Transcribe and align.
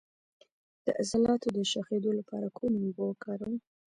د 0.85 0.87
عضلاتو 0.99 1.47
د 1.57 1.59
شخیدو 1.71 2.11
لپاره 2.19 2.47
کومې 2.57 2.79
اوبه 2.85 3.03
وکاروم؟ 3.07 3.55